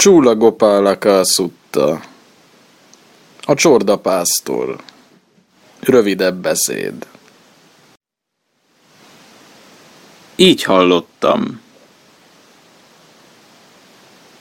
[0.00, 2.00] Csúla Gopála Kászutta
[3.40, 4.76] A csorda pásztor
[5.80, 7.06] Rövidebb beszéd
[10.36, 11.60] Így hallottam.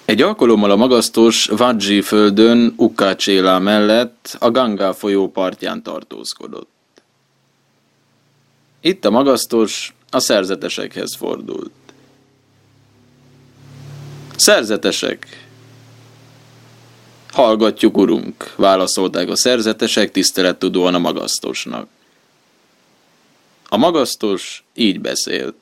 [0.06, 7.02] Egy alkalommal a magasztos Vadzsi földön Ukkácsélá mellett a Gangá folyó partján tartózkodott.
[8.82, 11.72] Itt a magasztos a szerzetesekhez fordult.
[14.36, 15.48] Szerzetesek!
[17.32, 21.88] Hallgatjuk, urunk, válaszolták a szerzetesek tisztelettudóan a magasztosnak.
[23.70, 25.56] A magasztos így beszélt.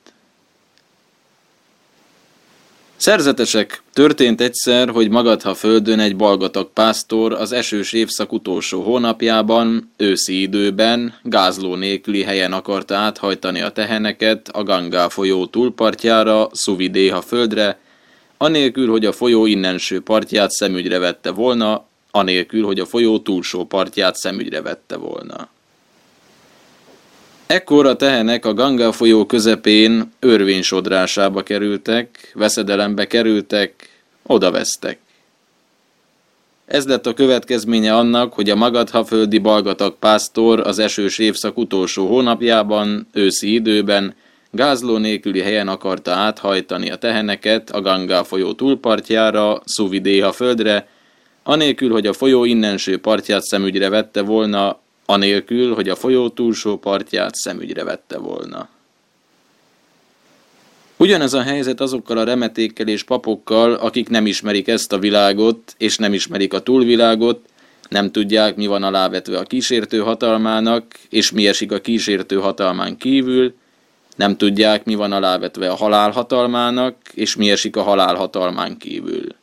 [2.96, 10.40] Szerzetesek, történt egyszer, hogy magadha földön egy balgatag pásztor az esős évszak utolsó hónapjában, őszi
[10.40, 17.78] időben, gázló nélküli helyen akarta áthajtani a teheneket a Gangá folyó túlpartjára, Szuvidéha földre,
[18.38, 24.16] anélkül, hogy a folyó innenső partját szemügyre vette volna, anélkül, hogy a folyó túlsó partját
[24.16, 25.48] szemügyre vette volna.
[27.46, 33.88] Ekkor a tehenek a Ganga folyó közepén örvénysodrásába kerültek, veszedelembe kerültek,
[34.22, 34.98] odavesztek.
[36.66, 42.06] Ez lett a következménye annak, hogy a Magadha földi balgatag pásztor az esős évszak utolsó
[42.06, 44.14] hónapjában, őszi időben,
[44.50, 50.88] gázló nélküli helyen akarta áthajtani a teheneket a Ganga folyó túlpartjára, Szuvidéha földre,
[51.42, 57.34] anélkül, hogy a folyó innenső partját szemügyre vette volna, anélkül, hogy a folyó túlsó partját
[57.34, 58.68] szemügyre vette volna.
[60.96, 65.96] Ugyanez a helyzet azokkal a remetékkel és papokkal, akik nem ismerik ezt a világot, és
[65.96, 67.48] nem ismerik a túlvilágot,
[67.88, 73.54] nem tudják, mi van alávetve a kísértő hatalmának, és mi esik a kísértő hatalmán kívül,
[74.18, 79.34] nem tudják, mi van alávetve a halál hatalmának, és mi esik a halál hatalmán kívül.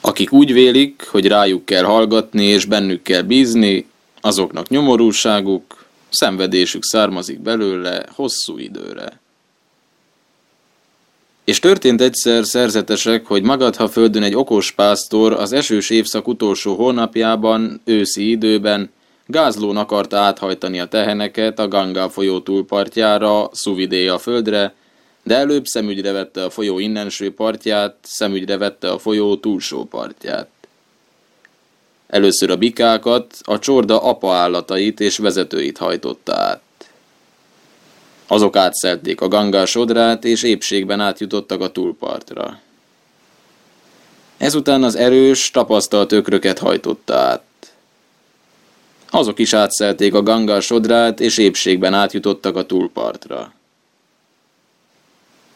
[0.00, 3.86] Akik úgy vélik, hogy rájuk kell hallgatni és bennük kell bízni,
[4.20, 9.20] azoknak nyomorúságuk, szenvedésük származik belőle hosszú időre.
[11.44, 17.80] És történt egyszer szerzetesek, hogy Magadha földön egy okos pásztor az esős évszak utolsó hónapjában,
[17.84, 18.90] őszi időben
[19.30, 24.74] gázlón akarta áthajtani a teheneket a Ganga folyó túlpartjára, Szuvidéja földre,
[25.22, 30.48] de előbb szemügyre vette a folyó innenső partját, szemügyre vette a folyó túlsó partját.
[32.06, 36.60] Először a bikákat, a csorda apa állatait és vezetőit hajtotta át.
[38.26, 42.60] Azok átszelték a gangás sodrát, és épségben átjutottak a túlpartra.
[44.36, 47.42] Ezután az erős, tapasztalt ökröket hajtotta át.
[49.10, 53.52] Azok is átszelték a gangás sodrát, és épségben átjutottak a túlpartra.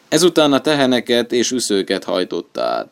[0.07, 2.89] Ezután a teheneket és üszőket hajtotta át.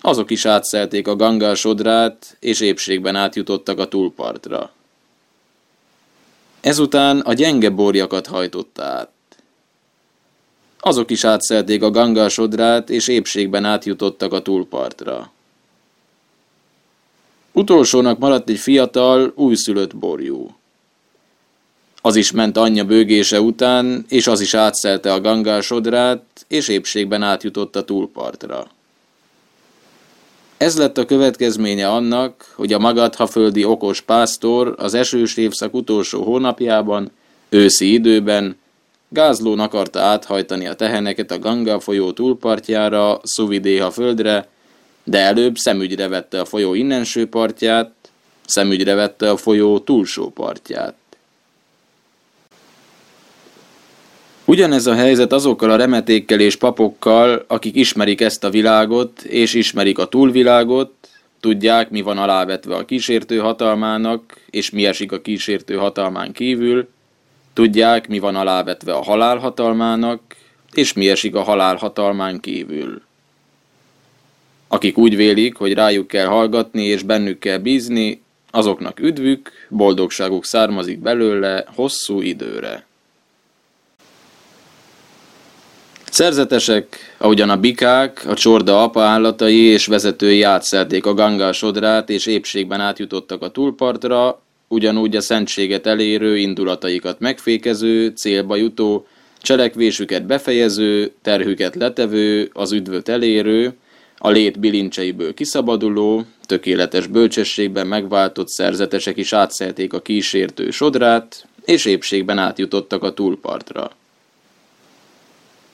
[0.00, 4.72] Azok is átszelték a gangál sodrát, és épségben átjutottak a túlpartra.
[6.60, 9.10] Ezután a gyenge borjakat hajtotta át.
[10.80, 15.32] Azok is átszelték a gangál sodrát, és épségben átjutottak a túlpartra.
[17.52, 20.54] Utolsónak maradt egy fiatal, újszülött borjú.
[22.02, 27.22] Az is ment anyja bőgése után, és az is átszelte a gangál sodrát, és épségben
[27.22, 28.66] átjutott a túlpartra.
[30.56, 36.22] Ez lett a következménye annak, hogy a magadha földi okos pásztor az esős évszak utolsó
[36.22, 37.10] hónapjában,
[37.48, 38.56] őszi időben,
[39.08, 44.48] gázlón akarta áthajtani a teheneket a Ganga folyó túlpartjára, Szuvidéha földre,
[45.10, 47.92] de előbb szemügyre vette a folyó innenső partját,
[48.46, 50.94] szemügyre vette a folyó túlsó partját.
[54.44, 59.98] Ugyanez a helyzet azokkal a remetékkel és papokkal, akik ismerik ezt a világot, és ismerik
[59.98, 60.92] a túlvilágot,
[61.40, 66.88] tudják, mi van alávetve a kísértő hatalmának, és mi esik a kísértő hatalmán kívül,
[67.52, 70.20] tudják, mi van alávetve a halál hatalmának,
[70.72, 73.08] és mi esik a halál hatalmán kívül.
[74.72, 80.98] Akik úgy vélik, hogy rájuk kell hallgatni és bennük kell bízni, azoknak üdvük, boldogságuk származik
[80.98, 82.86] belőle hosszú időre.
[86.10, 92.26] Szerzetesek, ahogyan a bikák, a csorda apa állatai és vezetői átszelték a gangás sodrát és
[92.26, 99.06] épségben átjutottak a túlpartra, ugyanúgy a szentséget elérő, indulataikat megfékező, célba jutó,
[99.40, 103.74] cselekvésüket befejező, terhüket letevő, az üdvöt elérő,
[104.22, 112.38] a lét bilincseiből kiszabaduló, tökéletes bölcsességben megváltott szerzetesek is átszelték a kísértő sodrát, és épségben
[112.38, 113.90] átjutottak a túlpartra.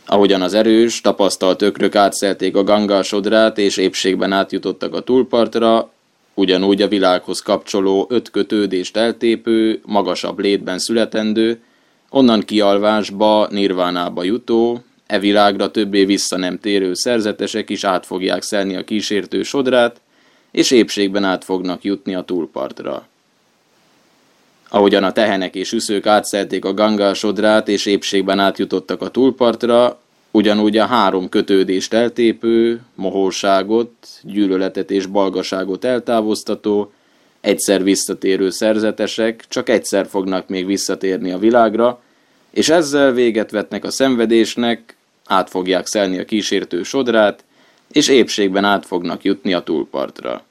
[0.07, 5.91] Ahogyan az erős, tapasztalt ökrök átszelték a ganga sodrát és épségben átjutottak a túlpartra,
[6.35, 11.61] ugyanúgy a világhoz kapcsoló öt kötődést eltépő, magasabb létben születendő,
[12.09, 18.77] onnan kialvásba, nirvánába jutó, e világra többé vissza nem térő szerzetesek is át fogják szelni
[18.77, 20.01] a kísértő sodrát,
[20.51, 23.07] és épségben át fognak jutni a túlpartra.
[24.69, 30.01] Ahogyan a tehenek és üszők átszelték a ganga sodrát, és épségben átjutottak a túlpartra,
[30.31, 33.93] ugyanúgy a három kötődést eltépő, mohóságot,
[34.23, 36.93] gyűlöletet és balgaságot eltávoztató,
[37.41, 42.01] egyszer visszatérő szerzetesek csak egyszer fognak még visszatérni a világra,
[42.51, 44.96] és ezzel véget vetnek a szenvedésnek,
[45.27, 47.45] át fogják szelni a kísértő sodrát,
[47.93, 50.45] és épségben át fognak jutni a túlpartra.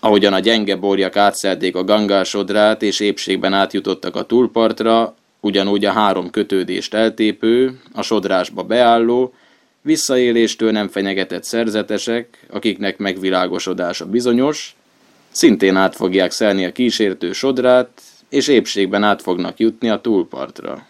[0.00, 5.92] Ahogyan a gyenge borjak átszelték a gangás sodrát, és épségben átjutottak a túlpartra, ugyanúgy a
[5.92, 9.34] három kötődést eltépő, a sodrásba beálló,
[9.82, 14.76] visszaéléstől nem fenyegetett szerzetesek, akiknek megvilágosodása bizonyos,
[15.30, 17.88] szintén át fogják szelni a kísértő sodrát,
[18.28, 20.86] és épségben át fognak jutni a túlpartra.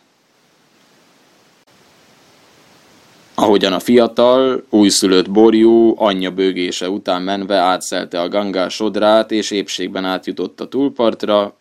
[3.34, 10.04] Ahogyan a fiatal, újszülött borjú anyja bőgése után menve átszelte a gangás sodrát, és épségben
[10.04, 11.56] átjutott a túlpartra,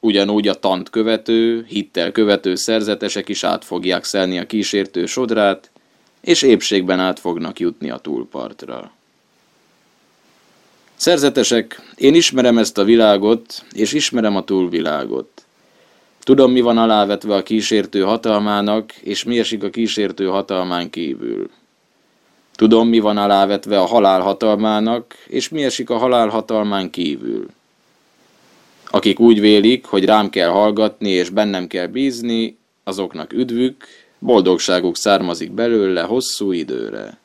[0.00, 5.70] ugyanúgy a tant követő, hittel követő szerzetesek is át fogják szelni a kísértő sodrát,
[6.20, 8.92] és épségben át fognak jutni a túlpartra.
[10.96, 15.43] Szerzetesek, én ismerem ezt a világot, és ismerem a túlvilágot.
[16.24, 21.50] Tudom, mi van alávetve a kísértő hatalmának, és mi esik a kísértő hatalmán kívül.
[22.54, 27.46] Tudom, mi van alávetve a halál hatalmának, és mi esik a halál hatalmán kívül.
[28.90, 33.86] Akik úgy vélik, hogy rám kell hallgatni, és bennem kell bízni, azoknak üdvük,
[34.18, 37.18] boldogságuk származik belőle hosszú időre.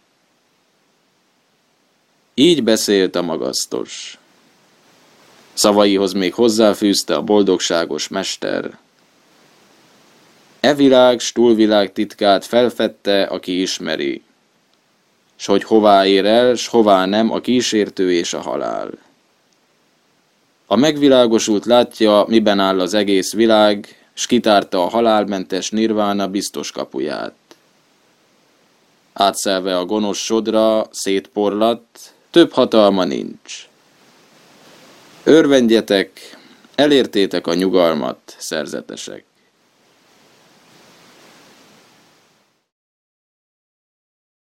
[2.33, 4.17] Így beszélt a magasztos.
[5.53, 8.77] Szavaihoz még hozzáfűzte a boldogságos mester.
[10.59, 14.23] E világ, s túlvilág titkát felfedte, aki ismeri,
[15.35, 18.89] s hogy hová ér el, s hová nem a kísértő és a halál.
[20.65, 27.33] A megvilágosult látja, miben áll az egész világ, s kitárta a halálmentes nirvána biztos kapuját.
[29.13, 31.81] Átszelve a gonosz sodra, szétporlat,
[32.31, 33.67] több hatalma nincs.
[35.23, 36.37] Örvendjetek,
[36.75, 39.23] elértétek a nyugalmat, szerzetesek.